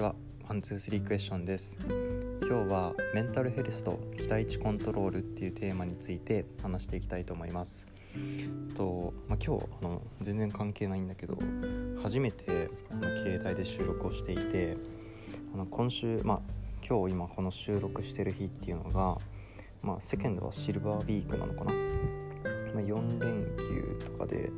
[0.00, 0.14] ちは。
[0.48, 1.76] ワンツースリークエスチョンです。
[2.48, 7.84] 今日はメンタルヘルスと期待値コントロールっていうテーマについて話していきたいと思います。
[8.74, 11.36] と、まあ、今日あの全然関係ないんだけど
[12.02, 14.78] 初めてあの携帯で収録をしていて
[15.52, 16.40] あの今週まあ
[16.88, 19.18] 今日今この収録してる日っていうのが
[19.82, 24.50] まあ世間ではシルバーウィークなのかな、まあ、4連休とかで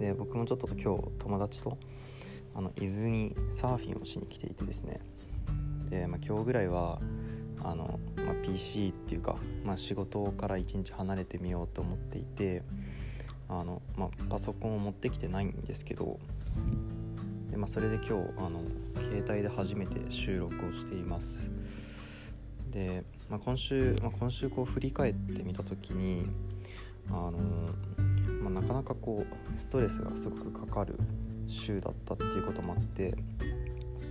[0.00, 1.76] で僕もちょっと今日友達と
[2.58, 4.98] あの伊豆にサーフィンをしに来ていてですね。
[5.90, 6.98] で、まあ、今日ぐらいは
[7.62, 12.64] あの、まあ、PC っていうか、まあ、仕事から一日離れてみようと思っていて
[13.48, 16.18] あの、まあ、パソコンを持ってきてないんですけど
[17.52, 18.60] で、まあ、それで今日あの
[18.96, 21.52] 携帯で初めて収録をしています。
[22.72, 26.26] で、まあ、今週、まあ、今週こう振り返ってみた時に
[27.08, 27.38] あの、
[28.42, 30.98] まあ、なかなかこうストレスがすごくかかる
[31.48, 33.14] 週だったっていうこともあって、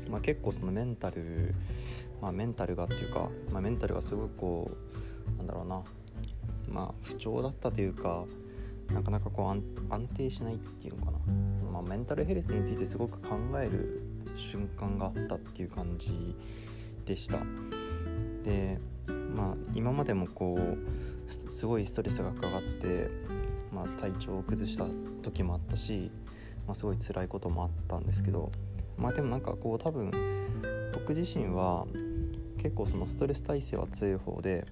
[0.10, 1.54] まあ、結構そのメンタル、
[2.22, 4.72] まあ、メンタルがっていうか、まあ、メンタルがすごくこ
[5.36, 5.84] うなんだろうな、
[6.70, 8.26] まあ、不調だったというか
[8.94, 11.18] なかなかこう安定しないっていうのかな、
[11.72, 14.02] まあ、メンタルヘルスについてすごく考える
[14.36, 16.36] 瞬間があったっていう感じ
[17.06, 17.40] でした。
[18.44, 18.80] で
[19.36, 23.10] まあ今までもこうすごいストレスがかかって、
[23.74, 24.86] まあ、体調を崩した
[25.22, 26.12] 時もあったし
[26.68, 28.52] まあ、すごい辛いこともあったんですけど
[28.98, 30.12] まあでもなんかこう多分
[30.94, 31.86] 僕自身は
[32.58, 34.66] 結構そのストレス耐性は強い方で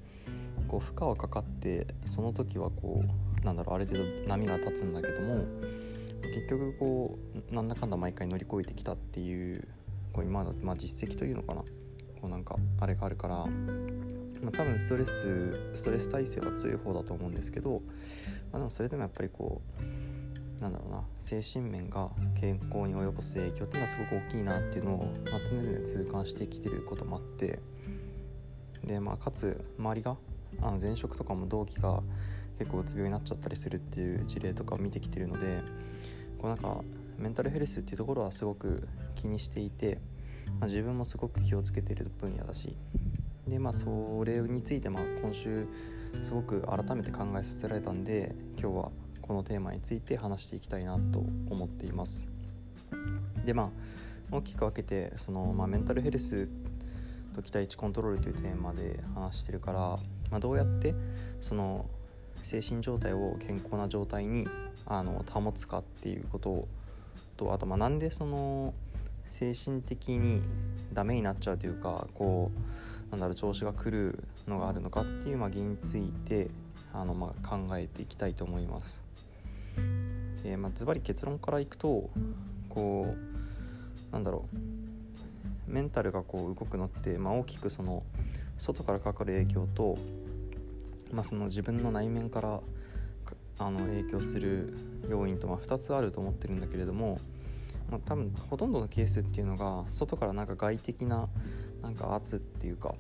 [0.67, 3.03] こう負荷はかかってその時はこ
[3.41, 5.45] うなんだろうある程度波が立つんだけども
[6.33, 7.17] 結局こ
[7.51, 9.67] うなんだかんだ毎回乗り越えてきたっていう
[10.11, 11.67] こう今の、まあ、実績というのかなこ
[12.23, 13.45] うなんかあれがあるから、ま
[14.47, 17.81] あ、多分ストレスストレス耐性は強い方だと思うんですけど、
[18.51, 20.14] まあ、でもそれでもやっぱりこう
[20.59, 21.03] なんだろうな。
[21.19, 27.59] 精神面が健康に及ぼす影響っていうのはすごく大きいなっていうのを、まあ、常々痛感してきてることもあって。
[28.83, 30.15] で、まあ、かつ周りが
[30.61, 32.01] あの前職とかも同期が
[32.57, 35.61] 結構うつ病になっちゃったりするっていう事例とかを見てきてるので
[36.39, 36.81] こうなんか
[37.17, 39.99] メンタルヘルスっていうところはすごく気にしていて、
[40.59, 42.75] まあ、自分もすごく気をつけてる分野だし。
[43.47, 45.67] でまあそれについてまあ今週
[46.23, 48.91] すごく改めて考えさせられたんで今日は
[49.27, 51.19] このテーマについて話していきたいなと
[51.49, 52.27] 思っています。
[53.45, 53.69] でまあ
[54.31, 56.47] 大きく分けてその、まあ、メンタルヘルス
[57.33, 59.79] と期待値コントロールというテーマで話してるから、
[60.31, 60.95] まあ、どうやって
[61.41, 61.85] その
[62.41, 64.47] 精神状態を健康な状態に
[64.85, 66.67] あの保つかっていうこと
[67.37, 68.73] とあとまあなんでその
[69.25, 70.41] 精神的に
[70.93, 72.51] ダメになっちゃうというかこ
[73.07, 76.49] うなんだろう調子が狂うのがあるのかっていうまあ原因について
[76.93, 79.04] あのまあ考えていきたいと思います。
[80.43, 82.09] でまあ、ズバリ結論からいくと
[82.69, 83.15] こ
[84.11, 88.03] うなんだろうメンタルがこう動くのって、まあ、大きくその
[88.57, 89.97] 外からかかる影響と、
[91.11, 92.61] まあ、その自分の内面から
[93.57, 94.73] あの影響する
[95.09, 97.19] 要因とまあ2つあると思ってるんだけれども、
[97.89, 101.27] まあ、多分ほとんどのケースっていうのが外からなんか外的な
[101.81, 102.93] なんか圧っていうか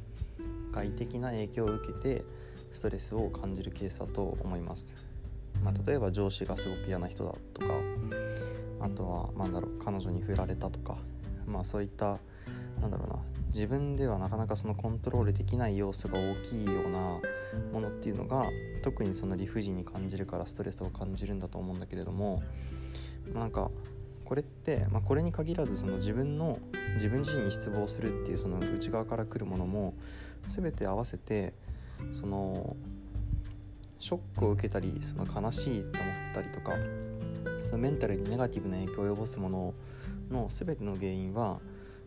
[0.71, 2.23] 外的な影響を受けて
[2.71, 5.14] ストレスを感じるケースだと思います。
[5.63, 7.73] まあ、例えば上司がすごく嫌な人だとか
[8.81, 10.97] あとは何だろう彼女に振られたとか
[11.47, 12.17] まあそういった
[12.81, 16.99] なんだろうな自分ではなかなかそのコントロールできない要素が大きいような
[17.71, 18.45] ものっていうのが
[18.83, 22.43] 特にその理不尽に感じるからストレスを感じるんだと思うんだけれども、
[23.33, 23.71] まあ、なんか
[24.25, 26.59] これって、まあ、これに限らずその自分の
[26.95, 29.93] 自分自身に失望するっていうその内側から来るものも
[30.43, 31.53] 全て合わせて
[32.11, 32.75] その
[34.05, 36.73] ショックを受けたりその悲しいと思ったりとか
[37.63, 39.73] そのメンタルにネガティブな影響を及ぼすもの
[40.29, 41.57] の全ての原因は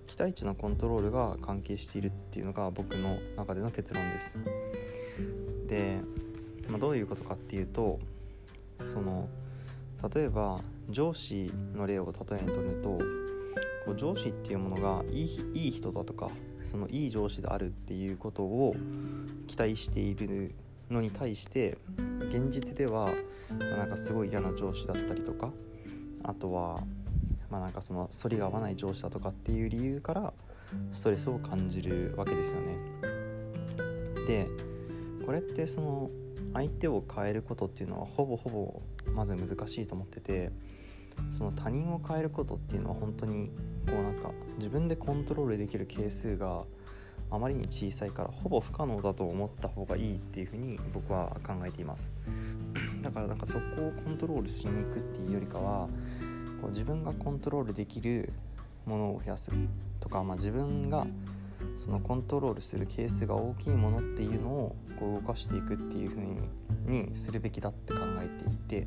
[0.06, 4.38] 期待値のコントロールが関係しているっていうのが僕の中での結論です。
[5.66, 5.98] で、
[6.68, 7.98] まあ、どういうことかっていうと
[8.86, 9.28] その
[10.14, 10.60] 例えば
[10.90, 12.90] 上司の例を例えにとると
[13.86, 16.30] こう上司っていうものがいいいい人だとか
[16.62, 18.76] そのいい上司であるっていうことを
[19.48, 20.54] 期待している
[20.90, 21.78] のに対して
[22.28, 23.10] 現実では
[23.50, 25.52] なんかすごい嫌な上司だったりとか
[26.22, 26.80] あとは
[27.50, 30.32] まあなんかその反りが合わない上司だとかっていう理由から
[30.92, 32.76] ストレスを感じるわけですよね。
[34.26, 34.46] で
[35.24, 36.10] これってその
[36.54, 38.82] 相手を変えることっていうのはほぼほぼ
[39.14, 40.50] まず難しいと思ってて
[41.30, 43.50] その他人を変えることっていうのは本当に
[43.86, 46.64] こうなんか自分でコントロールできる係数が
[47.30, 52.12] あまりに小さいからほぼ不可能だと思った方がいいっていうふうに僕は考えています。
[53.02, 55.88] だからなんかそこをコントロールしに行くっていうよりかは
[56.60, 58.32] こう自分がコントロールできる
[58.86, 59.50] ものを増やす
[60.00, 61.06] とか、まあ、自分が
[61.76, 66.38] そのコントロールするケースが大きいものっていうのをこう動かしていくっていう風に
[66.86, 68.86] にするべきだって考えていて。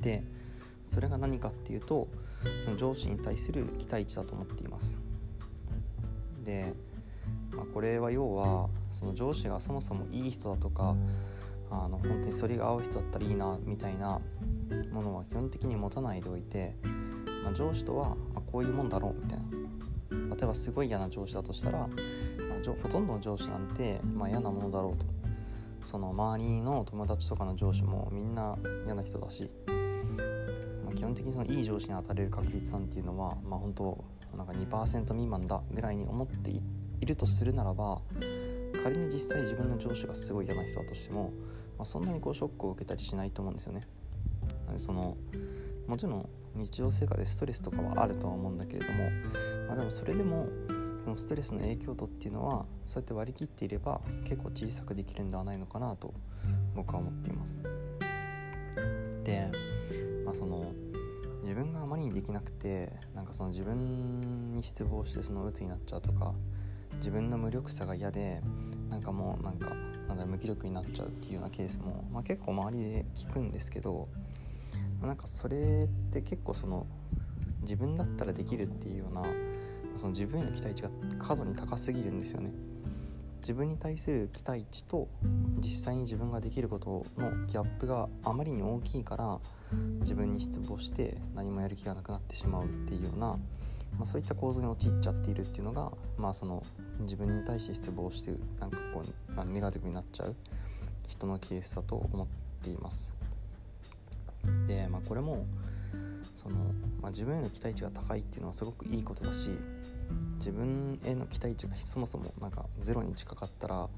[0.00, 0.24] で
[0.84, 2.08] それが何かっていうと
[2.64, 5.00] その上司に対する期待値だと思っています。
[6.42, 6.74] で、
[7.54, 10.96] まあ、これは要はその上司がそもそもいい人だとか
[11.70, 14.20] あの本当にそれが合う人だったらいいなみたいな
[14.90, 16.74] ものは基本的に持たないでおいて、
[17.44, 19.44] まあ、上司とは、あ、こういうもんだろうみたいな。
[20.36, 21.88] 例えばすごい嫌な上司だとしたら、まあ、
[22.82, 25.06] ほとんどの上司なんて、まあ、嫌なものだろうと。
[25.82, 29.50] その周りの友達とかの上司もみんな嫌な人だし、
[30.84, 34.04] まあ、基本的にそのいい上司に当たれる確率なんていうのは、まあ、本当
[34.36, 36.62] なんか2%未満だぐらいに思ってい
[37.06, 38.00] るとするならば
[38.82, 41.32] 仮に実際自分の上司がすごい嫌な人だとしても、
[41.78, 43.80] まあ、そんなにこうショックを受けたりしないと思うんですよね。
[44.66, 45.16] なのでその
[45.86, 49.10] もちろん日常生活でストレスとかはあるとは思うんだけれども、
[49.68, 50.48] まあ、でもそれでも
[51.04, 56.14] そのストレスの影響度っていうのはそうやって割り切っていれば結構小さくできるんではないのかなと
[56.74, 57.58] 僕は思っています。
[59.24, 59.50] で、
[60.24, 60.72] まあ、その
[61.42, 66.32] 自分があまりにできなくてなんかその自分に失望してその鬱になっちゃうとか
[67.02, 68.40] 自分の無力さが嫌で
[68.88, 69.74] なんかもうなんか
[70.06, 74.06] なんだ無気力になっちゃうっていうようなケースも、まあ、結構周りで聞くんですけど
[75.02, 76.86] なんかそれって結構その
[77.62, 79.24] 自分だったらできるっていうような
[79.96, 82.52] その自分への期待値が過度に高すぎるんですよね。
[83.40, 85.08] 自分に対する期待値と
[85.58, 89.40] 実際に自分ができることのギャップがあまりに大きいから
[90.00, 93.36] 自分に失望して何もやる気がなくなってしまうっていうような、
[93.98, 96.62] まあ、そういった構造に陥っちゃっているっていうのが、まあ、その
[97.00, 100.34] 自分に対して失望してなんかこうネガティブになっちゃう
[101.08, 102.26] 人のケースだと思っ
[102.62, 103.12] ています。
[104.66, 105.44] で、まあ、これも
[106.34, 106.56] その、
[107.00, 109.50] まあ、自分への期待値が高いっていうのはすごくいいことだし
[110.38, 113.88] 自分への期待値がそもそもなんかゼロに近かったら、ま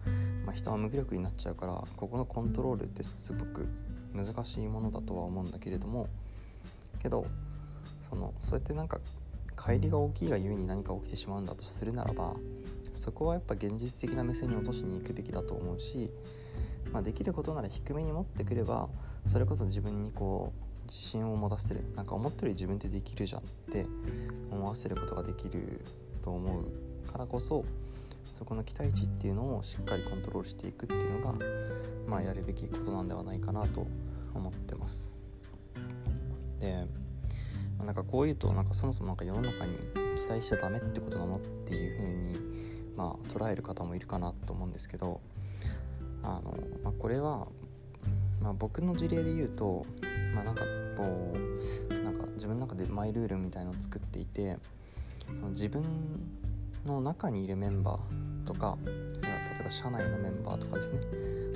[0.49, 3.67] あ、人は無気力になっちゃうからここのコントロールってすごく
[4.13, 6.09] 難しいものだとは思うんだけれども
[7.03, 7.27] けど
[8.09, 8.99] そのそうやってなんか
[9.65, 12.35] 乖離が大きいがゆえに何か起きてしまうんだとするならば
[12.93, 16.11] そこはやっぱ現実的な目線に落としに行くべきだと思うし、
[16.93, 18.91] まあ、できることなら低めに持ってくれば
[19.27, 23.87] それこそ自分にこう自信を持たせるなんか思ったより自分ってできるじゃんって
[24.51, 25.81] 思わせることができる
[26.23, 27.65] と思うからこそ
[28.35, 31.39] そこの期待値っていうのをしっかりコントロールしていくっていうのが
[32.07, 33.87] まあやるべきことなんではないかなと
[34.35, 35.11] 思ってます。
[36.61, 36.87] で
[37.85, 39.77] なんかこういうとなんかそもそもなんか世の中に
[40.17, 42.37] 期待しちゃダメってことなのっていう風に
[42.97, 45.21] まあ捉える方もいるかなと思うんですけど
[46.23, 47.47] あの、まあ、これは、
[48.41, 49.85] まあ、僕の事例で言うと
[50.35, 50.63] まあなんか
[50.97, 51.35] こ
[51.91, 54.57] うなんか自分の中でマイルールみたいのを作っていて
[55.27, 55.83] その自分
[56.87, 58.93] の中にいるメンバーとか例
[59.61, 61.01] えば社内のメンバーとかですね。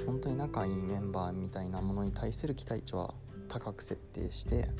[0.06, 3.12] 本当に仲いいメンバーみたいなものに対する期待値は
[3.48, 4.70] 高く設定して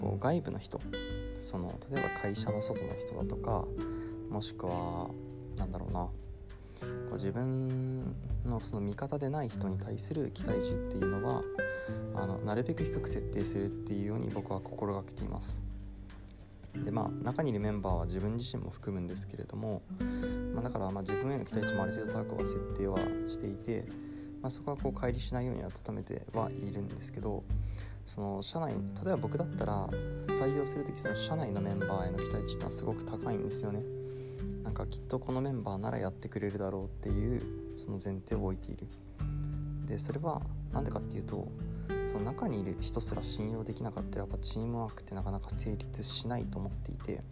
[0.00, 0.80] こう外部の人
[1.40, 3.66] その例えば会社の外の人だとか
[4.30, 5.10] もしくは
[5.58, 6.12] 何だろうなこ
[7.10, 8.16] う自分
[8.46, 11.42] のその味方でない人に対する期待値っていうのは
[12.14, 15.60] あのなるべく低く設定するっていうように僕は心がけています。
[16.82, 19.82] でまあ中にいるメンバーは自分自身も含むんですけれども、
[20.54, 22.98] まあ、だからまあ自分への期待値もある程度高くは設定は
[23.28, 23.84] していて、
[24.40, 27.42] まあ、そこはこう乖離しないようには努めてはいるんですけど
[28.14, 29.86] その社内例えば僕だったら
[30.26, 33.82] 採用する時その社内のメンバーへの期待値ってのはすごく高いんですよね。
[34.64, 37.40] なんかきっとこのメンバーならやってくれるだろうっていう
[37.76, 38.88] その前提を置いている。
[39.86, 41.46] でそれは何でかっていうと
[42.10, 47.22] その中にいる人すら信用できなかったらやっぱチームワークってなかなか成立しないと思っていて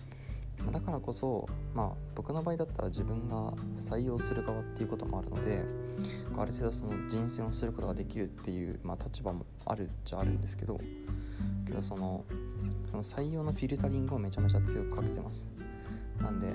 [0.73, 5.65] だからこそ、まあ、僕の場合だったら自分が採用する側っていうこともあるので
[6.37, 10.79] ある程度その人選をすることができるっていう、まあ、立場もあるっちゃあるんですけど
[11.67, 12.25] けどその
[12.91, 15.47] その採用のフィルタリングをめちゃめちゃ強くかけてます。
[16.21, 16.49] なんで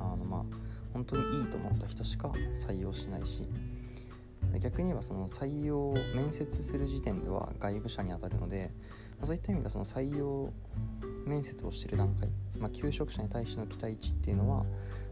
[0.00, 0.44] あのまあ
[0.92, 3.48] 本当にいいと思った人しか採用しないし
[4.60, 8.70] 逆に言えばその採用面接する時点では外部者に当たるので、
[9.20, 10.52] ま、そういった意味ではその採用
[11.26, 14.64] 面接をしてる段階、まあ、求職者に対しての期待値っていうのは、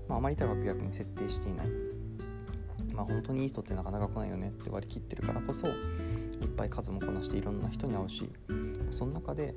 [0.08, 1.68] まあ、あまり高く逆に設定していない、
[2.92, 5.70] まあ、本当にいい人ってなかなか来ないよねって割り切ってるからこそい
[6.44, 8.30] っぱい数もこなしていろんな人に会うし
[8.90, 9.54] その中で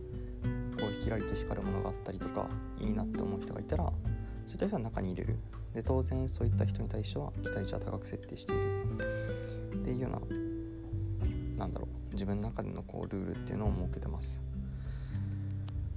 [0.80, 2.48] こうキラリと光るものがあったりとか
[2.80, 3.92] いいなって思う人がいたら
[4.46, 5.38] そういった人は中に入れる。
[5.74, 8.84] で当然そういった人に対しては期待値は高く設定している。
[9.76, 10.12] っていうよう
[11.56, 14.42] ななんだろう自分の中でのこうルールっていうのを設けてます。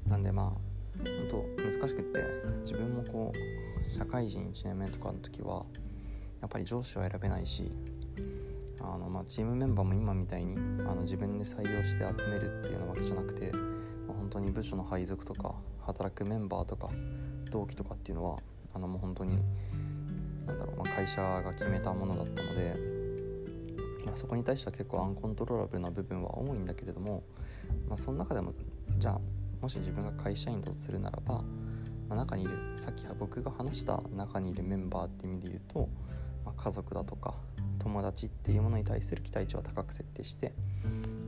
[0.08, 2.20] なんでまあ本当難しくって
[2.62, 5.64] 自分もこう社会人1年目とかの時は
[6.40, 7.72] やっぱり上司は選べないし
[8.80, 13.50] あの、まあ、チームメンバーも今みたいにあの自分で採用して集めるっていうようなわけじゃなくて、
[14.06, 16.90] ま、本当に部署の配属とか働くメンバーとか
[17.50, 18.38] 同期とかっていうのは
[18.74, 19.38] あのもう本当に
[20.46, 22.76] なんだろう、まあ、会社が決めたものだったので、
[24.04, 27.24] まあ、そこに対しては結構アンコントローラブルな部分は多いんだけれども、
[27.88, 28.52] まあ、その中でも
[28.98, 29.20] じゃあ
[29.60, 31.42] もし自分が会社員だとするならば、
[32.08, 35.88] まあ、中にいるさっき僕が話した中にいるメンバーって意味で言うと、
[36.44, 37.34] まあ、家族だとか
[37.78, 40.52] 友達っていうものに対する期待値を高く設定して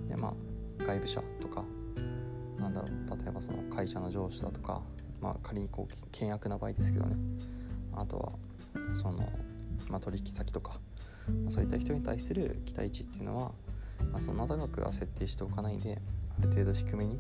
[0.09, 0.35] で、ま
[0.81, 1.65] あ、外部者とか
[2.59, 4.83] なんだろう例えばその会社の上司だとか、
[5.21, 7.17] まあ、仮にこう険悪な場合ですけどね。
[7.95, 8.33] あとは
[8.95, 9.29] その、
[9.89, 10.81] まあ、取引先とか、
[11.45, 13.53] まあ、そういった人に対する期待値っていうのは、
[14.13, 16.01] まあ、そんな高くは設定しておかないで
[16.39, 17.19] ある程度低めに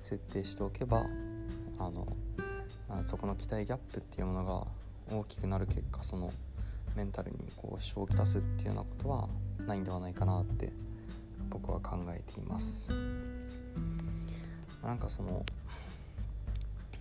[0.00, 1.04] 設定しておけば
[1.78, 2.06] あの、
[2.88, 4.66] あ、そこの期待ギャップっていうものが
[5.16, 6.32] 大きくなる結果その
[6.96, 9.28] メンタルにこう支障をきたすっていうようなことは
[9.66, 10.72] ないんではないかなって
[11.50, 12.90] 僕は考えています。
[14.82, 15.44] なんかその、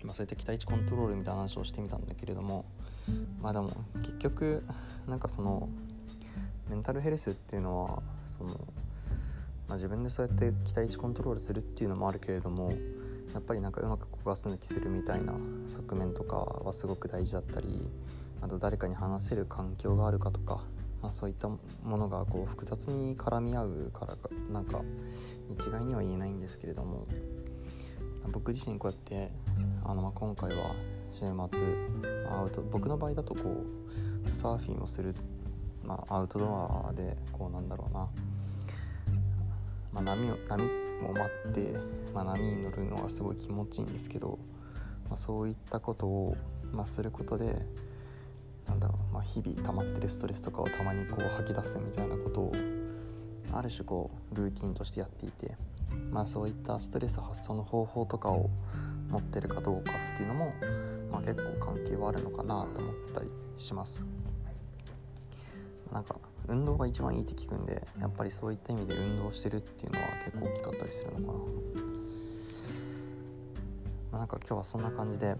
[0.04, 2.66] まあ、そういった期待値コントロールみたいな話をしてみたんだけれども
[3.42, 4.64] まあでも結局
[5.08, 5.70] なんかその
[6.70, 8.50] メンタルヘルスっていうのはその、
[9.68, 12.72] まあ、自分でそうやって期待値コントロールするっていうのもあるけれども
[13.34, 15.34] やっぱりなんかうまくこガス抜きするみたいな
[15.68, 17.90] 側面とかはすごく大事だったり
[18.42, 20.62] あと誰かに話せる環境があるかとか、
[21.02, 24.82] まあ、そういったものがこう複雑に絡み合うからかなんか
[25.52, 27.06] 一概には言えないんですけれども
[28.32, 29.32] 僕自身こうやって
[29.84, 30.76] あのまあ今回は
[31.12, 31.28] 週末
[32.30, 35.16] アウト僕の場合だとこうサーフィンをする、
[35.84, 38.08] まあ、アウトドアでこうなんだろうな、
[39.98, 40.64] まあ、波を波
[41.08, 41.74] を待って、
[42.14, 44.38] まあ、波に乗るのがすごい気持ちいいんですけど、
[45.10, 46.38] まあ、そういったことを、
[46.72, 47.66] まあ、することで
[48.68, 52.52] なんだろう、まあ、日々溜まってるストレスとかをたまにこう吐き出すみたいなことを
[53.54, 55.56] ある種こうルーティンとしてやっていて、
[56.12, 58.50] まあ、そういったストレス発散の方法とかを
[59.10, 60.54] 持ってるかどうかっていうのも、
[61.12, 64.04] まあ、結構関係はあるのかなと思ったりします。
[65.92, 71.38] なんか運動が一番いいって聞くんでやっぱりそういった意味で運動してるっていうのは結構大きかったりするのかな、ま
[74.14, 75.36] あ、なんか今日はそんな感じで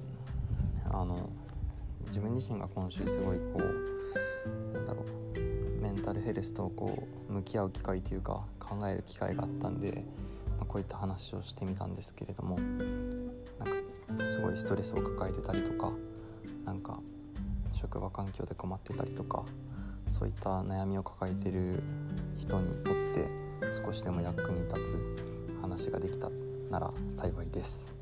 [0.90, 1.30] あの
[2.08, 5.04] 自分自身が今週すごいこうなんだろ
[5.36, 10.04] うメンタルヘルスとこう向き合う機会というか考える機会があったんで、
[10.58, 15.92] まあ、こういった話をしてみたんですけれどもなんかすごいストレスを抱えてたりとか
[16.66, 17.00] なんか
[17.74, 19.44] 職場環境で困ってたりとか
[20.10, 21.82] そういった悩みを抱えてる
[22.38, 23.28] 人にとって
[23.86, 26.30] 少しでも役に立つ話ができた
[26.70, 27.96] なら幸いです。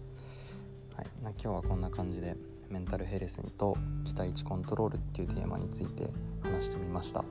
[0.95, 2.35] はい、今日はこんな感じで
[2.69, 6.09] メンタルヘルスと期待値コントロールっていうテーマについて
[6.41, 7.23] 話してみました。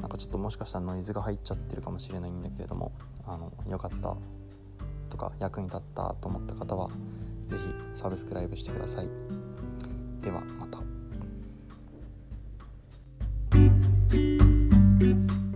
[0.00, 2.92] なんかちょっともしかしたらノイズが入っちゃってるかもしれないんだけれども
[3.26, 4.16] あのよかった
[5.10, 6.88] とか役に立ったと思った方は
[7.48, 7.62] 是非
[7.94, 9.10] サブスクライブしてください。
[10.22, 10.89] ではまた。
[15.00, 15.49] Bye.